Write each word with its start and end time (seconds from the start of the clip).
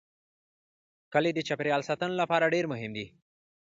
کلي 1.13 1.31
د 1.33 1.39
چاپیریال 1.47 1.81
ساتنې 1.89 2.15
لپاره 2.21 2.51
ډېر 2.53 2.65
مهم 2.73 2.91
دي. 2.97 3.05